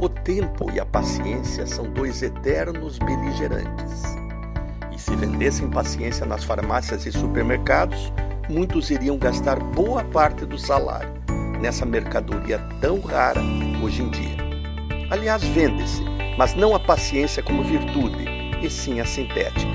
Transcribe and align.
O 0.00 0.08
tempo 0.08 0.70
e 0.72 0.78
a 0.78 0.86
paciência 0.86 1.66
são 1.66 1.84
dois 1.92 2.22
eternos 2.22 2.98
beligerantes. 2.98 4.02
E 4.92 4.98
se 4.98 5.14
vendessem 5.16 5.68
paciência 5.68 6.24
nas 6.24 6.44
farmácias 6.44 7.04
e 7.04 7.12
supermercados, 7.12 8.12
muitos 8.48 8.90
iriam 8.90 9.18
gastar 9.18 9.58
boa 9.58 10.04
parte 10.04 10.46
do 10.46 10.58
salário 10.58 11.18
nessa 11.60 11.84
mercadoria 11.84 12.58
tão 12.80 13.00
rara 13.00 13.40
hoje 13.82 14.02
em 14.02 14.08
dia. 14.10 14.36
Aliás, 15.10 15.42
vende-se, 15.42 16.02
mas 16.36 16.54
não 16.54 16.74
a 16.74 16.80
paciência 16.80 17.42
como 17.42 17.62
virtude, 17.64 18.24
e 18.62 18.70
sim 18.70 19.00
a 19.00 19.04
sintética. 19.04 19.70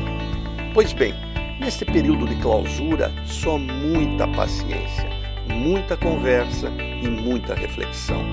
Pois 0.74 0.94
bem, 0.94 1.14
neste 1.60 1.86
período 1.86 2.28
de 2.28 2.36
clausura, 2.42 3.12
só 3.26 3.58
muita 3.58 4.28
paciência, 4.30 5.10
muita 5.48 5.98
conversa 5.98 6.70
e 6.70 7.08
muita 7.08 7.54
reflexão. 7.54 8.24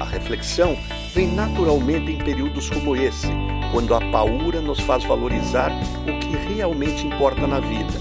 A 0.00 0.04
reflexão 0.04 0.76
vem 1.14 1.28
naturalmente 1.28 2.10
em 2.10 2.18
períodos 2.18 2.68
como 2.70 2.96
esse, 2.96 3.28
quando 3.72 3.94
a 3.94 4.00
paura 4.10 4.60
nos 4.60 4.80
faz 4.80 5.04
valorizar 5.04 5.70
o 6.02 6.18
que 6.18 6.54
realmente 6.54 7.06
importa 7.06 7.46
na 7.46 7.60
vida, 7.60 7.98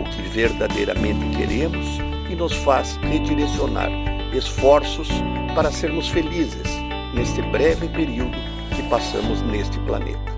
o 0.00 0.04
que 0.04 0.22
verdadeiramente 0.22 1.36
queremos 1.36 1.98
e 2.28 2.34
nos 2.34 2.52
faz 2.52 2.96
redirecionar 2.96 3.90
esforços 4.36 5.08
para 5.54 5.70
sermos 5.70 6.08
felizes 6.08 6.68
neste 7.14 7.40
breve 7.42 7.88
período 7.88 8.36
que 8.74 8.82
passamos 8.88 9.40
neste 9.42 9.78
planeta. 9.80 10.36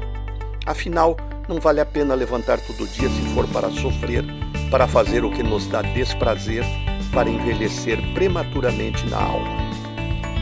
Afinal, 0.66 1.16
não 1.48 1.58
vale 1.58 1.80
a 1.80 1.86
pena 1.86 2.14
levantar 2.14 2.60
todo 2.60 2.86
dia 2.86 3.08
se 3.08 3.22
for 3.34 3.46
para 3.48 3.70
sofrer, 3.70 4.24
para 4.70 4.86
fazer 4.86 5.24
o 5.24 5.30
que 5.30 5.42
nos 5.42 5.66
dá 5.66 5.82
desprazer, 5.82 6.64
para 7.18 7.28
envelhecer 7.28 8.00
prematuramente 8.14 9.04
na 9.08 9.16
alma. 9.16 9.48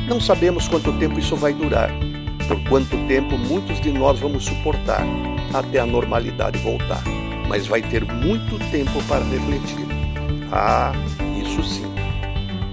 Não 0.06 0.20
sabemos 0.20 0.68
quanto 0.68 0.92
tempo 0.98 1.18
isso 1.18 1.34
vai 1.34 1.54
durar, 1.54 1.90
por 2.46 2.62
quanto 2.68 2.98
tempo 3.06 3.38
muitos 3.38 3.80
de 3.80 3.90
nós 3.90 4.20
vamos 4.20 4.44
suportar 4.44 5.02
até 5.54 5.78
a 5.78 5.86
normalidade 5.86 6.58
voltar, 6.58 7.02
mas 7.48 7.66
vai 7.66 7.80
ter 7.80 8.04
muito 8.04 8.58
tempo 8.70 9.02
para 9.04 9.24
refletir. 9.24 9.86
Ah, 10.52 10.92
isso 11.40 11.64
sim. 11.64 11.90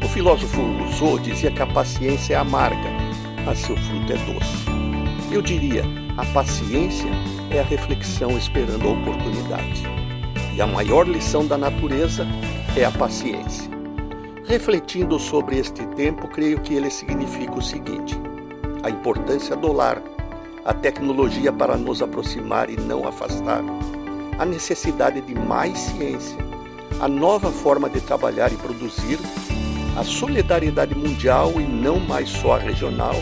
O 0.03 0.07
filósofo 0.09 0.61
Rousseau 0.61 1.17
dizia 1.17 1.49
que 1.49 1.61
a 1.61 1.67
paciência 1.67 2.33
é 2.33 2.37
amarga, 2.37 2.89
mas 3.45 3.59
seu 3.59 3.77
fruto 3.77 4.11
é 4.11 4.17
doce. 4.17 4.65
Eu 5.31 5.41
diria, 5.41 5.85
a 6.17 6.25
paciência 6.33 7.09
é 7.51 7.61
a 7.61 7.63
reflexão 7.63 8.37
esperando 8.37 8.85
a 8.85 8.91
oportunidade. 8.91 9.83
E 10.53 10.61
a 10.61 10.67
maior 10.67 11.07
lição 11.07 11.47
da 11.47 11.57
natureza 11.57 12.27
é 12.75 12.83
a 12.83 12.91
paciência. 12.91 13.72
Refletindo 14.45 15.17
sobre 15.17 15.57
este 15.57 15.85
tempo, 15.95 16.27
creio 16.27 16.59
que 16.59 16.73
ele 16.73 16.89
significa 16.89 17.53
o 17.53 17.61
seguinte: 17.61 18.19
a 18.83 18.89
importância 18.89 19.55
do 19.55 19.71
lar, 19.71 20.01
a 20.65 20.73
tecnologia 20.73 21.51
para 21.51 21.77
nos 21.77 22.01
aproximar 22.01 22.69
e 22.69 22.75
não 22.75 23.07
afastar, 23.07 23.63
a 24.37 24.45
necessidade 24.45 25.21
de 25.21 25.33
mais 25.33 25.77
ciência, 25.77 26.37
a 26.99 27.07
nova 27.07 27.51
forma 27.51 27.89
de 27.89 28.01
trabalhar 28.01 28.51
e 28.51 28.57
produzir, 28.57 29.17
a 29.97 30.03
solidariedade 30.03 30.93
mundial 30.93 31.53
e 31.55 31.63
não 31.63 31.97
mais 31.99 32.29
só 32.29 32.55
a 32.55 32.59
regional, 32.59 33.15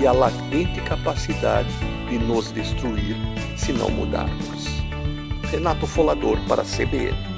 e 0.00 0.06
a 0.06 0.12
latente 0.12 0.80
capacidade 0.82 1.74
de 2.08 2.16
nos 2.16 2.52
destruir 2.52 3.16
se 3.56 3.72
não 3.72 3.90
mudarmos. 3.90 4.68
Renato 5.50 5.86
Folador 5.86 6.38
para 6.46 6.62
a 6.62 6.64
CBN. 6.64 7.33